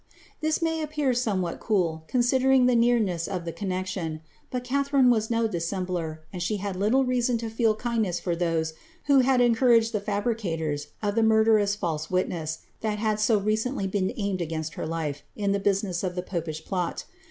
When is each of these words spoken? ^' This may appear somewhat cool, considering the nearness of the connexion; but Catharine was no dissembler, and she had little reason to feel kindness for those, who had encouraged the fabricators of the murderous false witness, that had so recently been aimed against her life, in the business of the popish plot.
^' 0.01 0.03
This 0.41 0.63
may 0.63 0.81
appear 0.81 1.13
somewhat 1.13 1.59
cool, 1.59 2.05
considering 2.07 2.65
the 2.65 2.75
nearness 2.75 3.27
of 3.27 3.45
the 3.45 3.51
connexion; 3.51 4.21
but 4.49 4.63
Catharine 4.63 5.11
was 5.11 5.29
no 5.29 5.47
dissembler, 5.47 6.23
and 6.33 6.41
she 6.41 6.57
had 6.57 6.75
little 6.75 7.03
reason 7.05 7.37
to 7.37 7.51
feel 7.51 7.75
kindness 7.75 8.19
for 8.19 8.35
those, 8.35 8.73
who 9.05 9.19
had 9.19 9.41
encouraged 9.41 9.91
the 9.91 9.99
fabricators 10.01 10.87
of 11.03 11.13
the 11.13 11.21
murderous 11.21 11.75
false 11.75 12.09
witness, 12.09 12.61
that 12.79 12.97
had 12.97 13.19
so 13.19 13.37
recently 13.39 13.85
been 13.85 14.11
aimed 14.17 14.41
against 14.41 14.73
her 14.73 14.87
life, 14.87 15.21
in 15.35 15.51
the 15.51 15.59
business 15.59 16.03
of 16.03 16.15
the 16.15 16.23
popish 16.23 16.65
plot. 16.65 17.05